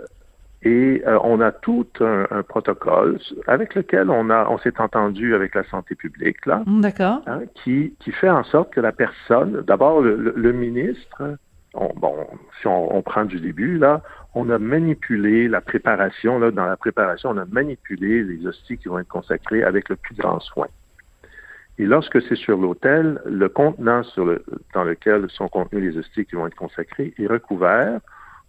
et, 0.65 1.03
euh, 1.05 1.19
on 1.23 1.39
a 1.41 1.51
tout 1.51 1.87
un, 2.01 2.25
un 2.31 2.43
protocole 2.43 3.19
avec 3.47 3.75
lequel 3.75 4.09
on 4.09 4.29
a, 4.29 4.47
on 4.49 4.57
s'est 4.57 4.79
entendu 4.81 5.35
avec 5.35 5.53
la 5.55 5.63
santé 5.65 5.95
publique 5.95 6.45
là, 6.45 6.63
Mm, 6.65 6.81
D'accord. 6.81 7.21
hein, 7.27 7.41
qui, 7.53 7.93
qui 7.99 8.11
fait 8.11 8.29
en 8.29 8.43
sorte 8.43 8.73
que 8.73 8.81
la 8.81 8.91
personne, 8.91 9.61
d'abord 9.67 10.01
le, 10.01 10.15
le- 10.15 10.33
le 10.35 10.51
ministre, 10.51 11.37
on- 11.75 11.93
bon, 11.95 12.15
si 12.59 12.67
on, 12.67 12.95
on 12.95 13.01
prend 13.01 13.25
du 13.25 13.39
début 13.39 13.77
là, 13.77 14.01
on 14.33 14.49
a 14.49 14.57
manipulé 14.57 15.47
la 15.47 15.61
préparation 15.61 16.39
là, 16.39 16.49
dans 16.51 16.65
la 16.65 16.77
préparation, 16.77 17.29
on 17.29 17.37
a 17.37 17.45
manipulé 17.45 18.23
les 18.23 18.45
hosties 18.47 18.77
qui 18.77 18.87
vont 18.87 18.99
être 18.99 19.07
consacrées 19.07 19.63
avec 19.63 19.87
le 19.89 19.95
plus 19.95 20.15
grand 20.15 20.39
soin. 20.39 20.67
Et 21.77 21.85
lorsque 21.85 22.21
c'est 22.23 22.35
sur 22.37 22.57
l'autel, 22.57 23.21
le 23.25 23.49
contenant 23.49 24.01
sur 24.03 24.25
le, 24.25 24.43
dans 24.73 24.83
lequel 24.85 25.29
sont 25.29 25.49
contenus 25.49 25.83
les 25.83 25.97
hosties 25.99 26.25
qui 26.25 26.35
vont 26.35 26.47
être 26.47 26.55
consacrées 26.55 27.13
est 27.19 27.27
recouvert 27.27 27.99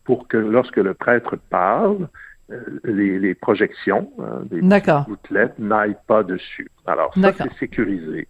pour 0.06 0.28
que 0.28 0.36
lorsque 0.36 0.76
le 0.76 0.94
prêtre 0.94 1.36
parle, 1.50 2.08
euh, 2.50 2.60
les, 2.84 3.18
les 3.18 3.34
projections, 3.34 4.10
hein, 4.20 4.42
des 4.44 4.60
gouttelettes 5.06 5.58
n'aillent 5.58 5.98
pas 6.06 6.22
dessus. 6.22 6.70
Alors, 6.86 7.12
ça, 7.14 7.32
c'est 7.32 7.52
sécurisé. 7.58 8.28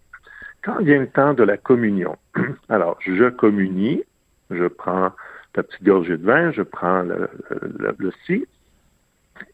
Quand 0.63 0.81
vient 0.81 0.99
le 0.99 1.07
temps 1.07 1.33
de 1.33 1.43
la 1.43 1.57
communion, 1.57 2.17
alors, 2.69 2.97
je 2.99 3.29
communie, 3.29 4.03
je 4.49 4.65
prends 4.65 5.11
la 5.55 5.63
petite 5.63 5.83
gorgée 5.83 6.17
de 6.17 6.25
vin, 6.25 6.51
je 6.51 6.63
prends 6.63 7.03
le, 7.03 7.29
le, 7.61 7.95
le 7.97 8.11
scie, 8.25 8.45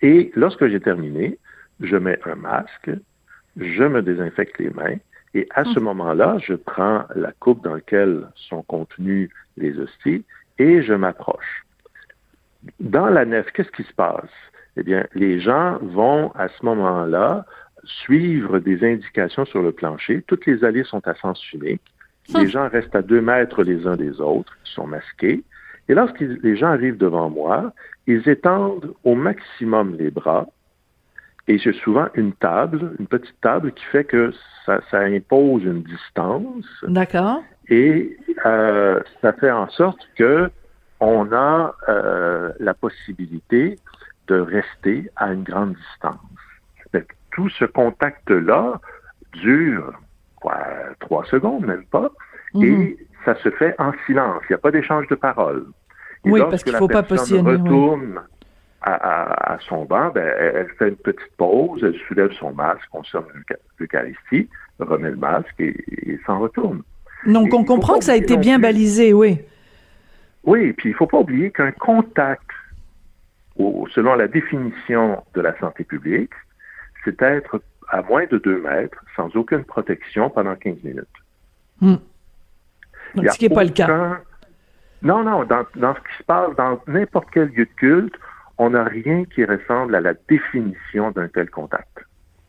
et 0.01 0.31
lorsque 0.35 0.67
j'ai 0.67 0.79
terminé, 0.79 1.37
je 1.81 1.97
mets 1.97 2.19
un 2.25 2.35
masque, 2.35 2.91
je 3.57 3.83
me 3.83 4.01
désinfecte 4.01 4.57
les 4.59 4.69
mains, 4.69 4.97
et 5.33 5.47
à 5.55 5.63
ce 5.65 5.79
moment-là, 5.79 6.37
je 6.39 6.53
prends 6.53 7.05
la 7.15 7.31
coupe 7.31 7.63
dans 7.63 7.73
laquelle 7.73 8.27
sont 8.35 8.61
contenues 8.63 9.29
les 9.57 9.77
hosties 9.79 10.23
et 10.59 10.83
je 10.83 10.93
m'approche. 10.93 11.62
Dans 12.79 13.07
la 13.07 13.25
nef, 13.25 13.51
qu'est-ce 13.51 13.71
qui 13.71 13.83
se 13.83 13.93
passe? 13.93 14.29
Eh 14.77 14.83
bien, 14.83 15.05
les 15.13 15.39
gens 15.39 15.77
vont 15.81 16.31
à 16.35 16.47
ce 16.47 16.65
moment-là 16.65 17.45
suivre 17.83 18.59
des 18.59 18.83
indications 18.83 19.45
sur 19.45 19.61
le 19.61 19.71
plancher. 19.71 20.23
Toutes 20.27 20.45
les 20.45 20.63
allées 20.63 20.83
sont 20.83 21.05
à 21.07 21.13
sens 21.15 21.41
unique. 21.53 21.81
Les 22.33 22.47
gens 22.47 22.69
restent 22.69 22.95
à 22.95 23.01
deux 23.01 23.21
mètres 23.21 23.63
les 23.63 23.85
uns 23.85 23.97
des 23.97 24.21
autres, 24.21 24.55
ils 24.65 24.71
sont 24.71 24.87
masqués. 24.87 25.43
Et 25.89 25.93
lorsque 25.93 26.21
les 26.21 26.55
gens 26.55 26.67
arrivent 26.67 26.97
devant 26.97 27.29
moi, 27.29 27.73
ils 28.07 28.27
étendent 28.29 28.93
au 29.03 29.15
maximum 29.15 29.95
les 29.97 30.09
bras, 30.09 30.47
Et 31.49 31.57
j'ai 31.57 31.73
souvent 31.73 32.07
une 32.15 32.31
table, 32.31 32.93
une 32.99 33.07
petite 33.07 33.39
table 33.41 33.73
qui 33.73 33.83
fait 33.85 34.05
que 34.05 34.31
ça, 34.65 34.79
ça 34.89 34.99
impose 34.99 35.63
une 35.63 35.83
distance. 35.83 36.65
D'accord. 36.83 37.43
Et 37.67 38.17
euh, 38.45 39.01
ça 39.21 39.33
fait 39.33 39.51
en 39.51 39.69
sorte 39.69 39.99
que 40.15 40.49
on 40.99 41.31
a 41.31 41.75
euh, 41.89 42.51
la 42.59 42.73
possibilité 42.73 43.77
de 44.27 44.39
rester 44.39 45.09
à 45.15 45.33
une 45.33 45.43
grande 45.43 45.75
distance. 45.75 46.19
tout 47.31 47.49
ce 47.49 47.65
contact-là 47.65 48.79
dure 49.33 49.93
quoi, 50.35 50.57
trois 50.99 51.25
secondes, 51.25 51.65
même 51.65 51.85
pas, 51.85 52.11
et 52.55 52.71
mhm. 52.71 52.95
ça 53.25 53.35
se 53.41 53.49
fait 53.49 53.73
en 53.79 53.91
silence. 54.05 54.41
Il 54.49 54.51
n'y 54.51 54.55
a 54.55 54.59
pas 54.59 54.71
d'échange 54.71 55.07
de 55.07 55.15
paroles. 55.15 55.65
oui, 56.25 56.41
parce 56.49 56.63
qu'il 56.63 56.73
ne 56.73 56.77
faut 56.77 56.87
pas 56.87 57.03
positionner. 57.03 57.51
retourne 57.53 58.21
à, 58.85 59.57
son 59.67 59.85
banc, 59.85 60.11
ben, 60.13 60.33
elle, 60.37 60.67
fait 60.77 60.89
une 60.89 60.97
petite 60.97 61.31
pause, 61.37 61.81
elle 61.83 61.97
soulève 62.07 62.31
son 62.33 62.53
masque, 62.53 62.83
consomme 62.91 63.25
l'Eucharistie, 63.79 64.49
remet 64.79 65.11
le 65.11 65.15
masque 65.15 65.59
et, 65.59 66.19
s'en 66.25 66.39
retourne. 66.39 66.81
Donc, 67.25 67.53
on 67.53 67.63
comprend 67.63 67.97
que 67.97 68.03
ça 68.03 68.11
a 68.11 68.15
été 68.15 68.35
bien 68.35 68.59
balisé, 68.59 69.13
oui. 69.13 69.39
Oui, 70.43 70.73
puis 70.73 70.89
il 70.89 70.91
ne 70.91 70.97
faut 70.97 71.07
pas 71.07 71.19
oublier 71.19 71.51
qu'un 71.51 71.71
contact, 71.71 72.49
selon 73.57 74.15
la 74.15 74.27
définition 74.27 75.23
de 75.33 75.41
la 75.41 75.57
santé 75.59 75.83
publique, 75.83 76.33
c'est 77.03 77.21
être 77.21 77.61
à 77.89 78.01
moins 78.01 78.25
de 78.25 78.37
2 78.37 78.61
mètres, 78.61 79.03
sans 79.15 79.35
aucune 79.35 79.63
protection 79.63 80.29
pendant 80.29 80.55
15 80.55 80.83
minutes. 80.83 81.07
Hmm. 81.81 81.95
ce 83.15 83.37
qui 83.37 83.47
n'est 83.47 83.55
pas 83.55 83.63
le 83.63 83.71
cas. 83.71 84.21
Non, 85.01 85.23
non, 85.23 85.43
dans, 85.43 85.65
dans, 85.75 85.93
ce 85.95 85.99
qui 85.99 86.17
se 86.17 86.23
passe 86.23 86.55
dans 86.55 86.79
n'importe 86.87 87.27
quel 87.31 87.49
lieu 87.49 87.65
de 87.65 87.71
culte, 87.75 88.15
on 88.57 88.69
n'a 88.69 88.85
rien 88.85 89.25
qui 89.25 89.43
ressemble 89.43 89.95
à 89.95 90.01
la 90.01 90.13
définition 90.29 91.11
d'un 91.11 91.27
tel 91.27 91.49
contact. 91.49 91.92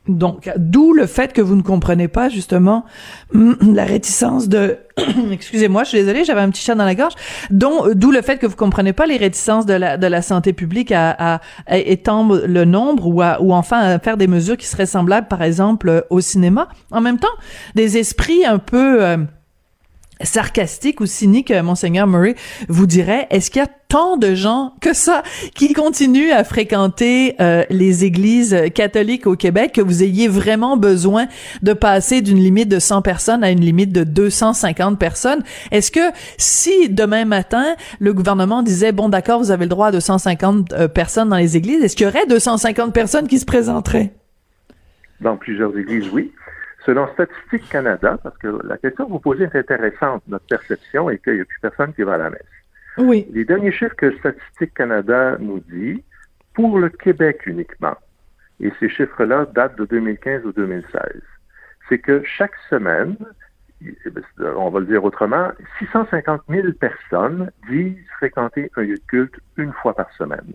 Donc, 0.07 0.51
d'où 0.57 0.93
le 0.93 1.07
fait 1.07 1.33
que 1.33 1.41
vous 1.41 1.57
ne 1.57 1.63
comprenez 1.63 2.09
pas 2.09 2.29
justement 2.29 2.85
la 3.33 3.85
réticence 3.85 4.49
de, 4.49 4.77
excusez-moi, 5.33 5.85
je 5.85 5.89
suis 5.91 5.99
désolée, 5.99 6.25
j'avais 6.25 6.43
un 6.43 6.51
petit 6.51 6.63
chat 6.63 6.75
dans 6.75 6.85
la 6.85 6.95
gorge. 6.95 7.15
Donc, 7.51 7.93
d'où 7.93 8.11
le 8.11 8.21
fait 8.21 8.37
que 8.37 8.47
vous 8.47 8.57
comprenez 8.57 8.93
pas 8.93 9.07
les 9.07 9.17
réticences 9.17 9.65
de 9.65 9.73
la 9.75 10.23
santé 10.23 10.53
publique 10.53 10.93
à, 10.93 11.41
étendre 11.71 12.43
le 12.47 12.65
nombre 12.65 13.07
ou 13.07 13.23
ou 13.23 13.53
enfin 13.53 13.79
à 13.79 13.99
faire 13.99 14.17
des 14.17 14.27
mesures 14.27 14.57
qui 14.57 14.67
seraient 14.67 14.87
semblables, 14.87 15.29
par 15.29 15.43
exemple, 15.43 16.05
au 16.11 16.21
cinéma. 16.21 16.69
En 16.91 17.01
même 17.01 17.19
temps, 17.19 17.29
des 17.75 17.97
esprits 17.97 18.45
un 18.45 18.59
peu 18.59 19.03
euh, 19.03 19.17
sarcastique 20.23 21.01
ou 21.01 21.07
cynique, 21.07 21.51
euh, 21.51 21.63
monseigneur 21.63 22.07
Murray 22.07 22.35
vous 22.69 22.87
dirait, 22.87 23.27
est-ce 23.31 23.51
qu'il 23.51 23.61
y 23.61 23.65
a 23.65 23.69
tant 23.89 24.17
de 24.17 24.35
gens 24.35 24.75
que 24.81 24.93
ça 24.93 25.23
qui 25.55 25.73
continuent 25.73 26.33
à 26.33 26.43
fréquenter 26.45 27.37
euh, 27.41 27.65
les 27.71 28.05
églises 28.05 28.57
catholiques 28.75 29.27
au 29.27 29.37
Québec 29.37 29.73
que 29.73 29.81
vous 29.81 30.03
ayez 30.03 30.27
vraiment 30.29 30.77
besoin 30.77 31.27
de 31.63 31.73
passer 31.73 32.23
d'une 32.23 32.39
limite 32.39 32.69
de 32.69 32.79
100 32.79 33.03
personnes 33.03 33.45
à 33.45 33.51
une 33.51 33.61
limite 33.61 33.93
de 33.93 34.05
250 34.05 34.99
personnes? 34.99 35.43
Est-ce 35.71 35.91
que 35.91 36.01
si 36.39 36.89
demain 36.89 37.25
matin, 37.25 37.77
le 38.01 38.13
gouvernement 38.13 38.63
disait, 38.63 38.93
bon 38.93 39.09
d'accord, 39.09 39.39
vous 39.39 39.51
avez 39.51 39.65
le 39.65 39.71
droit 39.71 39.89
à 39.89 39.93
250 39.93 40.73
euh, 40.73 40.89
personnes 40.89 41.29
dans 41.29 41.37
les 41.37 41.57
églises, 41.57 41.83
est-ce 41.85 41.97
qu'il 41.97 42.07
y 42.07 42.09
aurait 42.09 42.27
250 42.27 42.93
personnes 42.93 43.29
qui 43.29 43.39
se 43.39 43.45
présenteraient? 43.45 44.13
Dans 45.21 45.37
plusieurs 45.37 45.77
églises, 45.79 46.09
oui. 46.13 46.33
Selon 46.85 47.09
Statistique 47.15 47.69
Canada, 47.71 48.19
parce 48.23 48.37
que 48.39 48.59
la 48.65 48.77
question 48.77 49.07
que 49.07 49.11
vous 49.11 49.19
posez 49.19 49.45
est 49.45 49.57
intéressante, 49.57 50.23
notre 50.29 50.47
perception 50.47 51.09
est 51.09 51.23
qu'il 51.23 51.35
n'y 51.35 51.41
a 51.41 51.45
plus 51.45 51.61
personne 51.61 51.95
qui 51.95 52.03
va 52.03 52.15
à 52.15 52.19
la 52.19 52.31
messe. 52.31 52.43
Oui. 52.99 53.27
Les 53.33 53.45
derniers 53.45 53.73
chiffres 53.73 53.97
que 53.97 54.17
Statistique 54.19 54.75
Canada 54.75 55.37
nous 55.41 55.61
dit, 55.61 56.03
pour 56.53 56.79
le 56.79 56.91
Québec 56.91 57.47
uniquement, 57.47 57.97
et 58.61 58.71
ces 58.79 58.89
chiffres-là 58.89 59.47
datent 59.55 59.77
de 59.77 59.87
2015 59.87 60.45
ou 60.45 60.53
2016, 60.53 61.23
c'est 61.89 61.99
que 61.99 62.23
chaque 62.25 62.55
semaine, 62.71 63.17
on 64.39 64.71
va 64.71 64.81
le 64.81 64.87
dire 64.87 65.05
autrement, 65.05 65.51
650 65.79 66.43
000 66.49 66.73
personnes 66.73 67.51
disent 67.69 67.97
fréquenter 68.19 68.71
un 68.77 68.83
lieu 68.83 68.97
de 68.97 69.03
culte 69.07 69.35
une 69.57 69.73
fois 69.73 69.95
par 69.95 70.11
semaine. 70.13 70.53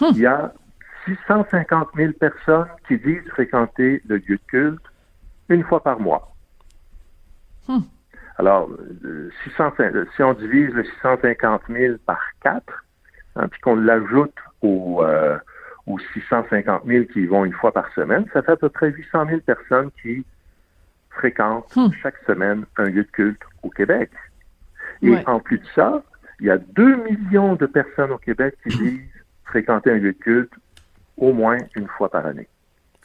Hum. 0.00 0.12
Il 0.14 0.20
y 0.20 0.26
a 0.26 0.52
650 1.08 1.88
000 1.96 2.12
personnes 2.12 2.68
qui 2.86 2.98
disent 2.98 3.26
fréquenter 3.30 4.02
le 4.06 4.16
lieu 4.16 4.36
de 4.36 4.40
culte 4.46 4.82
une 5.48 5.64
fois 5.64 5.82
par 5.82 6.00
mois. 6.00 6.34
Hmm. 7.66 7.80
Alors, 8.38 8.70
euh, 9.04 9.30
si 9.42 10.22
on 10.22 10.32
divise 10.34 10.72
le 10.72 10.84
650 10.84 11.62
000 11.68 11.96
par 12.06 12.20
4, 12.42 12.62
hein, 13.36 13.48
puis 13.48 13.60
qu'on 13.60 13.76
l'ajoute 13.76 14.34
aux, 14.62 15.02
euh, 15.02 15.38
aux 15.86 15.98
650 16.14 16.84
000 16.86 17.04
qui 17.06 17.22
y 17.22 17.26
vont 17.26 17.44
une 17.44 17.52
fois 17.52 17.72
par 17.72 17.92
semaine, 17.94 18.26
ça 18.32 18.42
fait 18.42 18.52
à 18.52 18.56
peu 18.56 18.68
près 18.68 18.90
800 18.90 19.26
000 19.26 19.40
personnes 19.40 19.90
qui 20.02 20.24
fréquentent 21.10 21.74
hmm. 21.74 21.90
chaque 22.02 22.18
semaine 22.26 22.64
un 22.76 22.84
lieu 22.84 23.02
de 23.02 23.10
culte 23.10 23.42
au 23.62 23.70
Québec. 23.70 24.10
Et 25.02 25.16
en 25.26 25.40
plus 25.40 25.58
de 25.58 25.66
ça, 25.74 26.02
il 26.40 26.46
y 26.46 26.50
a 26.50 26.58
2 26.58 26.96
millions 27.04 27.54
de 27.54 27.66
personnes 27.66 28.10
au 28.12 28.18
Québec 28.18 28.56
qui 28.62 28.76
disent 28.78 29.00
fréquenter 29.44 29.90
un 29.90 29.96
lieu 29.96 30.12
de 30.12 30.18
culte 30.18 30.52
au 31.18 31.32
moins 31.32 31.58
une 31.74 31.86
fois 31.86 32.08
par 32.08 32.26
année. 32.26 32.48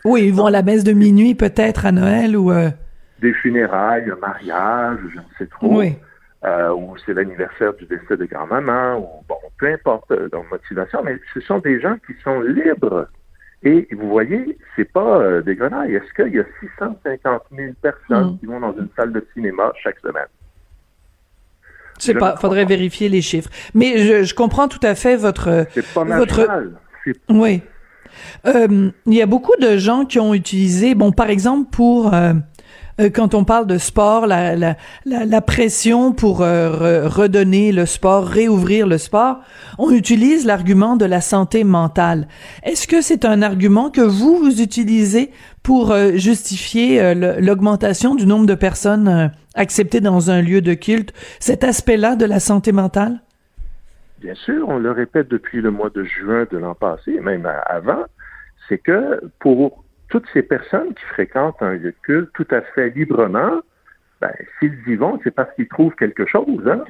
Oui, 0.06 0.26
ils 0.28 0.34
vont 0.34 0.48
à 0.48 0.52
la 0.52 0.64
messe 0.64 0.84
de 0.84 0.92
minuit 0.92 1.36
peut-être 1.36 1.86
à 1.86 1.92
Noël 1.92 2.36
ou... 2.36 2.52
Euh, 2.52 2.70
des 3.20 3.34
funérailles, 3.34 4.12
un 4.12 4.18
mariage, 4.18 5.00
je 5.14 5.18
ne 5.18 5.24
sais 5.38 5.46
trop. 5.46 5.80
Oui. 5.80 5.96
Euh, 6.44 6.74
ou 6.74 6.96
c'est 7.06 7.14
l'anniversaire 7.14 7.74
du 7.74 7.86
décès 7.86 8.18
de 8.18 8.26
grand-maman, 8.26 8.98
ou 8.98 9.24
bon, 9.30 9.36
peu 9.58 9.72
importe 9.72 10.12
euh, 10.12 10.28
leur 10.34 10.44
motivation, 10.52 11.02
mais 11.04 11.18
ce 11.34 11.40
sont 11.40 11.60
des 11.60 11.80
gens 11.80 11.96
qui 12.06 12.14
sont 12.22 12.42
libres. 12.42 13.08
Et 13.66 13.88
vous 13.94 14.10
voyez, 14.10 14.58
c'est 14.76 14.92
pas 14.92 15.42
des 15.42 15.56
grenailles. 15.56 15.96
Est-ce 15.96 16.14
qu'il 16.14 16.36
y 16.36 16.40
a 16.40 16.44
650 16.60 17.44
000 17.56 17.72
personnes 17.82 18.34
mm. 18.34 18.40
qui 18.40 18.46
vont 18.46 18.60
dans 18.60 18.74
une 18.74 18.90
salle 18.94 19.14
de 19.14 19.26
cinéma 19.34 19.72
chaque 19.82 20.00
semaine? 20.00 20.28
Je 21.98 22.08
sais 22.08 22.14
pas, 22.14 22.36
faudrait 22.36 22.66
vérifier 22.66 23.08
les 23.08 23.22
chiffres. 23.22 23.50
Mais 23.74 24.00
je, 24.00 24.24
je, 24.24 24.36
comprends 24.36 24.68
tout 24.68 24.82
à 24.84 24.96
fait 24.96 25.16
votre... 25.16 25.66
C'est 25.70 25.94
pas 25.94 26.04
votre... 26.04 26.46
Oui. 27.30 27.64
Euh, 28.46 28.92
il 29.06 29.14
y 29.14 29.22
a 29.22 29.26
beaucoup 29.26 29.56
de 29.60 29.78
gens 29.78 30.06
qui 30.06 30.20
ont 30.20 30.34
utilisé, 30.34 30.96
bon, 30.96 31.12
par 31.12 31.30
exemple, 31.30 31.70
pour 31.72 32.14
euh, 32.14 32.34
euh, 33.02 33.10
quand 33.10 33.34
on 33.34 33.44
parle 33.44 33.68
de 33.68 33.78
sport, 33.78 34.28
la, 34.28 34.56
la, 34.56 34.76
la, 35.06 35.42
pression 35.42 36.12
pour 36.12 36.40
redonner 36.40 37.72
le 37.72 37.86
sport, 37.86 38.26
réouvrir 38.26 38.88
le 38.88 38.98
sport, 38.98 39.38
on 39.78 39.92
utilise 39.92 40.46
l'argument 40.46 40.96
de 40.96 41.06
la 41.06 41.22
santé 41.22 41.64
mentale. 41.64 42.28
Est-ce 42.64 42.88
que 42.88 43.02
c'est 43.02 43.26
un 43.26 43.42
argument 43.42 43.90
que 43.90 44.02
vous, 44.02 44.38
vous 44.38 44.62
utilisez 44.62 45.32
pour 45.64 45.96
justifier 46.16 47.16
l'augmentation 47.16 48.16
du 48.16 48.26
nombre 48.26 48.46
de 48.46 48.56
personnes 48.56 49.32
acceptées 49.56 50.02
dans 50.02 50.30
un 50.30 50.42
lieu 50.42 50.62
de 50.62 50.74
culte, 50.74 51.14
cet 51.40 51.64
aspect-là 51.64 52.16
de 52.16 52.26
la 52.26 52.40
santé 52.40 52.72
mentale? 52.72 53.22
Bien 54.24 54.36
sûr, 54.36 54.70
on 54.70 54.80
le 54.80 54.92
répète 54.92 55.28
depuis 55.28 55.60
le 55.60 55.70
mois 55.70 55.90
de 55.90 56.06
juin 56.06 56.48
de 56.50 56.58
l'an 56.58 56.76
passé, 56.76 57.20
même 57.20 57.46
avant, 57.66 58.06
c'est 58.70 58.78
que 58.78 59.20
pour 59.40 59.84
toutes 60.08 60.26
ces 60.32 60.42
personnes 60.42 60.94
qui 60.94 61.04
fréquentent 61.04 61.62
un 61.62 61.74
lieu 61.74 61.92
de 61.92 61.96
culte 62.04 62.30
tout 62.34 62.48
à 62.52 62.62
fait 62.62 62.92
librement, 62.92 63.60
ben, 64.22 64.32
s'ils 64.58 64.80
y 64.88 64.96
vont, 64.96 65.20
c'est 65.26 65.32
parce 65.36 65.54
qu'ils 65.56 65.68
trouvent 65.68 65.96
quelque 65.96 66.26
chose. 66.26 66.66
Hein? 66.66 66.86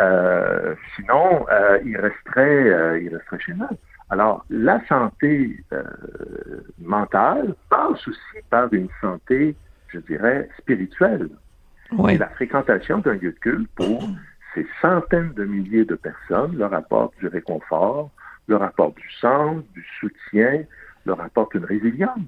Euh, 0.00 0.74
sinon, 0.96 1.44
euh, 1.50 1.78
ils, 1.84 1.98
resteraient, 1.98 2.70
euh, 2.70 2.98
ils 2.98 3.14
resteraient 3.14 3.40
chez 3.40 3.52
eux. 3.52 3.76
Alors, 4.08 4.46
la 4.48 4.80
santé 4.86 5.62
mentale 6.80 7.54
passe 7.68 8.08
aussi 8.08 8.42
par 8.48 8.72
une 8.72 8.88
santé, 9.02 9.54
je 9.88 9.98
dirais, 9.98 10.48
spirituelle. 10.58 11.28
Oui. 11.92 12.14
Et 12.14 12.18
la 12.18 12.28
fréquentation 12.28 12.98
d'un 12.98 13.14
lieu 13.14 13.32
de 13.32 13.38
culte 13.38 13.68
pour 13.76 14.02
ces 14.54 14.66
centaines 14.80 15.32
de 15.34 15.44
milliers 15.44 15.84
de 15.84 15.94
personnes 15.94 16.56
leur 16.56 16.74
apporte 16.74 17.16
du 17.18 17.28
réconfort, 17.28 18.10
leur 18.48 18.62
apporte 18.62 18.96
du 18.96 19.10
sens, 19.20 19.62
du 19.74 19.84
soutien, 20.00 20.64
leur 21.06 21.20
apporte 21.20 21.54
une 21.54 21.64
résilience. 21.64 22.18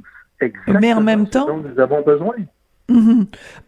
Exactement 0.41 0.81
Mais 0.81 0.93
en 0.93 1.01
même 1.01 1.29
temps, 1.29 1.47
dont 1.47 1.59
nous 1.69 1.79
avons 1.81 2.03
besoin. 2.03 2.35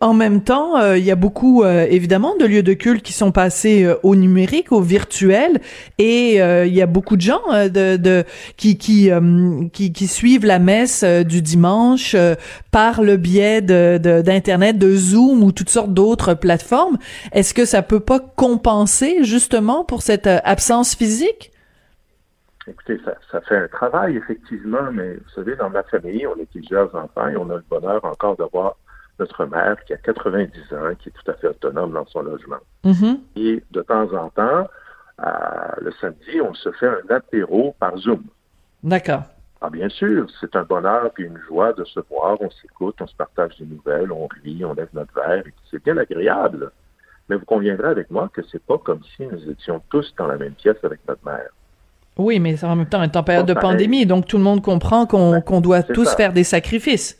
En 0.00 0.12
même 0.12 0.42
temps, 0.42 0.78
euh, 0.78 0.98
il 0.98 1.04
y 1.04 1.10
a 1.10 1.16
beaucoup 1.16 1.62
euh, 1.62 1.86
évidemment 1.88 2.36
de 2.36 2.44
lieux 2.44 2.62
de 2.62 2.74
culte 2.74 3.02
qui 3.02 3.12
sont 3.12 3.32
passés 3.32 3.84
euh, 3.84 3.94
au 4.02 4.16
numérique, 4.16 4.72
au 4.72 4.80
virtuel, 4.80 5.60
et 5.98 6.36
il 6.36 6.74
y 6.74 6.82
a 6.82 6.86
beaucoup 6.86 7.16
de 7.16 7.20
gens 7.20 7.42
qui 8.56 8.76
qui, 8.76 9.10
qui, 9.72 10.06
suivent 10.06 10.44
la 10.44 10.58
messe 10.58 11.04
du 11.04 11.42
dimanche 11.42 12.16
par 12.70 13.02
le 13.02 13.16
biais 13.16 13.62
d'internet, 13.62 14.78
de, 14.78 14.94
Zoom 14.94 15.42
ou 15.42 15.52
toutes 15.52 15.70
sortes 15.70 15.92
d'autres 15.94 16.34
plateformes. 16.34 16.98
Est-ce 17.32 17.54
que 17.54 17.64
ça 17.64 17.82
peut 17.82 18.00
pas 18.00 18.20
compenser 18.20 19.24
justement 19.24 19.84
pour 19.84 20.02
cette 20.02 20.26
absence 20.26 20.94
physique? 20.94 21.52
Écoutez, 22.66 22.98
ça, 23.04 23.14
ça, 23.30 23.40
fait 23.42 23.56
un 23.56 23.68
travail, 23.68 24.16
effectivement, 24.16 24.90
mais 24.92 25.14
vous 25.14 25.30
savez, 25.34 25.54
dans 25.56 25.68
ma 25.68 25.82
famille, 25.82 26.26
on 26.26 26.36
est 26.40 26.46
plusieurs 26.46 26.94
enfants 26.94 27.28
et 27.28 27.36
on 27.36 27.50
a 27.50 27.56
le 27.56 27.64
bonheur 27.68 28.02
encore 28.04 28.36
d'avoir 28.36 28.76
notre 29.18 29.44
mère 29.46 29.82
qui 29.84 29.92
a 29.92 29.96
90 29.96 30.60
ans, 30.72 30.94
qui 30.98 31.08
est 31.08 31.12
tout 31.12 31.30
à 31.30 31.34
fait 31.34 31.48
autonome 31.48 31.92
dans 31.92 32.06
son 32.06 32.22
logement. 32.22 32.58
Mm-hmm. 32.84 33.18
Et 33.36 33.62
de 33.70 33.82
temps 33.82 34.12
en 34.12 34.28
temps, 34.30 34.68
euh, 35.20 35.30
le 35.80 35.92
samedi, 36.00 36.40
on 36.40 36.54
se 36.54 36.70
fait 36.72 36.88
un 36.88 37.14
apéro 37.14 37.74
par 37.78 37.96
Zoom. 37.98 38.24
D'accord. 38.82 39.22
Ah, 39.60 39.70
bien 39.70 39.88
sûr, 39.88 40.26
c'est 40.40 40.54
un 40.56 40.64
bonheur 40.64 41.10
et 41.18 41.22
une 41.22 41.38
joie 41.48 41.72
de 41.72 41.84
se 41.84 42.00
voir, 42.10 42.36
on 42.40 42.50
s'écoute, 42.50 42.96
on 43.00 43.06
se 43.06 43.16
partage 43.16 43.56
des 43.58 43.64
nouvelles, 43.64 44.12
on 44.12 44.26
rit, 44.26 44.62
on 44.64 44.74
lève 44.74 44.88
notre 44.92 45.14
verre, 45.14 45.46
et 45.46 45.54
c'est 45.70 45.82
bien 45.82 45.96
agréable. 45.96 46.70
Mais 47.28 47.36
vous 47.36 47.46
conviendrez 47.46 47.88
avec 47.88 48.10
moi 48.10 48.28
que 48.30 48.42
c'est 48.52 48.62
pas 48.62 48.76
comme 48.76 49.00
si 49.16 49.24
nous 49.26 49.50
étions 49.50 49.80
tous 49.88 50.14
dans 50.18 50.26
la 50.26 50.36
même 50.36 50.52
pièce 50.52 50.76
avec 50.82 51.00
notre 51.08 51.24
mère. 51.24 51.48
Oui, 52.18 52.38
mais 52.40 52.62
en 52.62 52.76
même 52.76 52.86
temps, 52.86 53.00
on 53.00 53.04
est 53.04 53.16
en 53.16 53.22
période 53.22 53.46
de 53.46 53.54
pandémie, 53.54 54.04
donc 54.04 54.26
tout 54.26 54.36
le 54.36 54.42
monde 54.42 54.62
comprend 54.62 55.06
qu'on 55.06 55.32
ben, 55.32 55.40
qu'on 55.40 55.60
doit 55.60 55.82
tous 55.82 56.14
faire 56.14 56.32
des 56.32 56.44
sacrifices. 56.44 57.18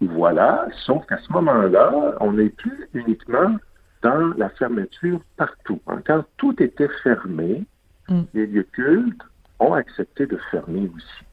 Voilà, 0.00 0.68
sauf 0.86 1.04
qu'à 1.06 1.18
ce 1.18 1.32
moment-là, 1.32 2.14
on 2.20 2.32
n'est 2.32 2.50
plus 2.50 2.88
uniquement 2.94 3.56
dans 4.02 4.32
la 4.36 4.48
fermeture 4.50 5.20
partout. 5.36 5.80
Quand 6.06 6.24
tout 6.36 6.62
était 6.62 6.90
fermé, 7.02 7.64
mm. 8.08 8.22
les 8.34 8.46
lieux 8.46 8.66
cultes 8.72 9.22
ont 9.58 9.74
accepté 9.74 10.26
de 10.26 10.38
fermer 10.50 10.90
aussi. 10.94 11.24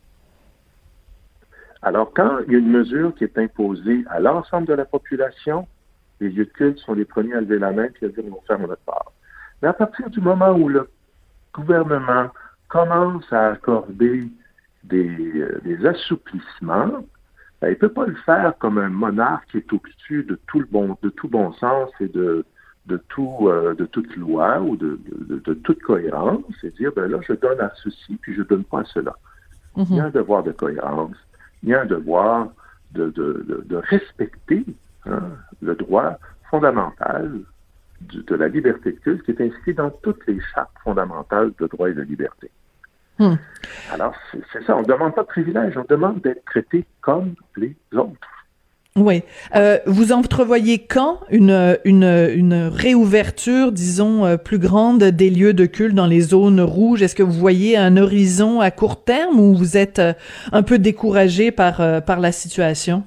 Alors, 1.84 2.12
quand 2.16 2.40
il 2.48 2.54
y 2.54 2.56
a 2.56 2.60
une 2.60 2.72
mesure 2.72 3.14
qui 3.14 3.24
est 3.24 3.38
imposée 3.38 4.04
à 4.10 4.20
l'ensemble 4.20 4.68
de 4.68 4.74
la 4.74 4.86
population, 4.86 5.68
les 6.20 6.30
lieux 6.30 6.46
de 6.46 6.50
culte 6.50 6.80
sont 6.80 6.94
les 6.94 7.06
premiers 7.06 7.36
à 7.36 7.42
lever 7.42 7.60
la 7.60 7.72
main 7.72 7.88
et 8.02 8.06
à 8.06 8.10
dire 8.10 8.24
on 8.28 8.32
va 8.32 8.42
faire 8.48 8.60
notre 8.60 8.82
part. 8.82 9.12
Mais 9.62 9.68
à 9.68 9.74
partir 9.74 10.10
du 10.10 10.20
moment 10.20 10.52
où 10.54 10.70
le 10.70 10.90
gouvernement 11.54 12.30
commence 12.70 13.32
à 13.32 13.52
accorder 13.52 14.28
des, 14.84 15.40
euh, 15.40 15.88
assouplissements, 15.88 17.04
il 17.70 17.72
ne 17.72 17.76
peut 17.76 17.90
pas 17.90 18.06
le 18.06 18.16
faire 18.16 18.54
comme 18.58 18.78
un 18.78 18.90
monarque 18.90 19.50
qui 19.52 19.58
est 19.58 19.74
au-dessus 19.74 20.24
de 20.24 20.40
tout 20.48 20.60
le 20.60 20.68
bon, 20.70 20.98
de 21.02 21.10
tout 21.10 21.28
bon 21.28 21.52
sens 21.54 21.90
et 22.00 22.08
de, 22.08 22.46
de, 22.86 22.98
tout, 23.10 23.48
euh, 23.48 23.74
de 23.74 23.86
toute 23.86 24.16
loi 24.16 24.62
ou 24.62 24.76
de, 24.76 25.00
de, 25.10 25.54
toute 25.54 25.82
cohérence, 25.82 26.44
c'est 26.62 26.76
dire, 26.76 26.92
ben 26.96 27.10
là, 27.10 27.20
je 27.28 27.34
donne 27.34 27.60
à 27.60 27.72
ceci, 27.84 28.18
puis 28.22 28.34
je 28.34 28.42
ne 28.42 28.46
donne 28.46 28.64
pas 28.64 28.82
à 28.82 28.86
cela. 28.86 29.16
Il 29.78 29.96
y 29.96 30.00
a 30.00 30.06
un 30.06 30.10
devoir 30.10 30.44
de 30.44 30.52
cohérence, 30.52 31.18
il 31.64 31.70
y 31.70 31.74
a 31.74 31.82
un 31.82 31.86
devoir 31.86 32.50
de, 32.92 33.10
de 33.10 33.76
respecter 33.76 34.66
hein, 35.06 35.32
le 35.62 35.76
droit 35.76 36.18
fondamental 36.50 37.42
de 38.02 38.36
la 38.36 38.48
liberté 38.48 38.94
de 38.94 39.00
culte 39.00 39.24
qui 39.24 39.32
est 39.32 39.42
inscrit 39.42 39.74
dans 39.74 39.90
toutes 39.90 40.26
les 40.28 40.40
chartes 40.54 40.72
fondamentales 40.84 41.52
de 41.60 41.68
droit 41.68 41.90
et 41.90 41.94
de 41.94 42.04
liberté. 42.04 42.52
Hmm. 43.20 43.36
Alors, 43.92 44.14
c'est 44.52 44.64
ça, 44.66 44.76
on 44.76 44.82
ne 44.82 44.86
demande 44.86 45.16
pas 45.16 45.22
de 45.22 45.28
privilège, 45.28 45.78
on 45.78 45.86
demande 45.88 46.22
d'être 46.22 46.44
traité 46.46 46.86
comme 47.02 47.36
les 47.56 47.76
autres. 47.94 48.30
Oui. 48.98 49.24
Euh, 49.56 49.80
vous 49.86 50.14
entrevoyez 50.14 50.86
quand 50.86 51.20
une, 51.30 51.78
une, 51.84 52.04
une 52.04 52.70
réouverture, 52.74 53.74
disons, 53.74 54.26
euh, 54.26 54.38
plus 54.38 54.58
grande 54.58 55.04
des 55.04 55.30
lieux 55.30 55.54
de 55.54 55.66
culte 55.66 55.96
dans 55.96 56.08
les 56.08 56.22
zones 56.22 56.62
rouges? 56.62 57.02
Est-ce 57.02 57.16
que 57.16 57.24
vous 57.24 57.34
voyez 57.34 57.76
un 57.76 57.98
horizon 57.98 58.62
à 58.62 58.72
court 58.72 59.04
terme 59.04 59.38
ou 59.38 59.54
vous 59.54 59.76
êtes 59.76 60.00
euh, 60.00 60.14
un 60.54 60.64
peu 60.64 60.80
découragé 60.80 61.52
par, 61.52 61.82
par 62.06 62.22
la 62.22 62.32
situation? 62.32 63.04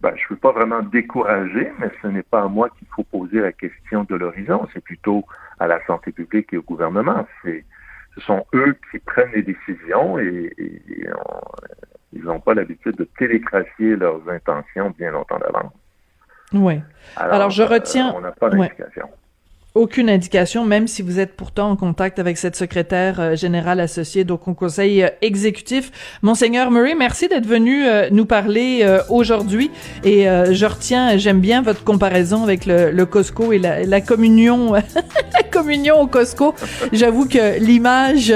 Ben, 0.00 0.12
je 0.16 0.22
ne 0.24 0.28
veux 0.30 0.36
pas 0.36 0.52
vraiment 0.52 0.82
décourager, 0.82 1.70
mais 1.78 1.90
ce 2.00 2.08
n'est 2.08 2.22
pas 2.24 2.42
à 2.42 2.48
moi 2.48 2.70
qu'il 2.70 2.88
faut 2.96 3.04
poser 3.04 3.40
la 3.40 3.52
question 3.52 4.04
de 4.04 4.14
l'horizon, 4.16 4.66
c'est 4.72 4.82
plutôt 4.82 5.24
à 5.60 5.66
la 5.66 5.84
santé 5.86 6.12
publique 6.12 6.48
et 6.52 6.56
au 6.56 6.62
gouvernement. 6.62 7.26
C'est, 7.44 7.64
ce 8.14 8.20
sont 8.20 8.44
eux 8.54 8.76
qui 8.90 8.98
prennent 8.98 9.32
les 9.32 9.42
décisions 9.42 10.18
et, 10.18 10.52
ils 12.14 12.24
n'ont 12.24 12.40
pas 12.40 12.52
l'habitude 12.52 12.96
de 12.96 13.04
télécrafier 13.18 13.96
leurs 13.96 14.28
intentions 14.28 14.90
bien 14.90 15.10
longtemps 15.12 15.38
d'avance. 15.38 15.72
Oui. 16.52 16.78
Alors, 17.16 17.48
je 17.48 17.62
retiens. 17.62 18.10
Euh, 18.10 18.16
on 18.16 18.20
n'a 18.20 18.32
pas 18.32 18.50
d'indication 18.50 19.08
aucune 19.74 20.10
indication, 20.10 20.66
même 20.66 20.86
si 20.86 21.00
vous 21.00 21.18
êtes 21.18 21.34
pourtant 21.34 21.70
en 21.70 21.76
contact 21.76 22.18
avec 22.18 22.36
cette 22.36 22.56
secrétaire 22.56 23.18
euh, 23.20 23.36
générale 23.36 23.80
associée 23.80 24.24
donc 24.24 24.46
au 24.46 24.52
conseil 24.52 25.02
euh, 25.02 25.08
exécutif. 25.22 25.90
Monseigneur 26.20 26.70
Murray, 26.70 26.94
merci 26.94 27.26
d'être 27.26 27.46
venu 27.46 27.86
euh, 27.86 28.08
nous 28.10 28.26
parler 28.26 28.86
aujourd'hui. 29.08 29.70
Et 30.04 30.24
je 30.24 30.66
retiens, 30.66 31.16
j'aime 31.16 31.40
bien 31.40 31.62
votre 31.62 31.84
comparaison 31.84 32.42
avec 32.42 32.66
le, 32.66 33.04
Costco 33.04 33.52
et 33.52 33.58
la, 33.58 33.84
la 33.84 34.00
communion, 34.00 34.72
la 34.72 35.42
communion 35.50 36.00
au 36.00 36.06
Costco. 36.06 36.54
J'avoue 36.92 37.26
que 37.26 37.58
l'image, 37.58 38.32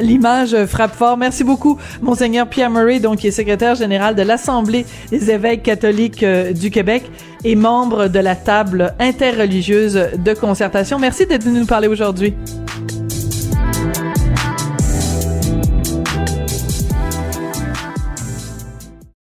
l'image 0.00 0.64
frappe 0.66 0.94
fort. 0.94 1.16
Merci 1.16 1.44
beaucoup, 1.44 1.78
Monseigneur 2.00 2.48
Pierre 2.48 2.70
Murray, 2.70 3.00
donc 3.00 3.18
qui 3.18 3.28
est 3.28 3.32
secrétaire 3.32 3.74
général 3.74 4.14
de 4.14 4.22
l'Assemblée 4.22 4.86
des 5.10 5.30
évêques 5.30 5.62
catholiques 5.62 6.24
du 6.24 6.70
Québec 6.70 7.04
et 7.44 7.56
membre 7.56 8.08
de 8.08 8.18
la 8.18 8.36
table 8.36 8.94
interreligieuse 8.98 10.10
de 10.16 10.34
concertation. 10.34 10.98
Merci 10.98 11.26
d'être 11.26 11.44
venu 11.44 11.60
nous 11.60 11.66
parler 11.66 11.88
aujourd'hui. 11.88 12.34